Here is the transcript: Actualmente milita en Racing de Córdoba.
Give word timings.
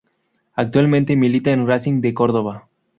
Actualmente 0.55 1.15
milita 1.15 1.51
en 1.51 1.67
Racing 1.67 2.01
de 2.01 2.15
Córdoba. 2.15 2.67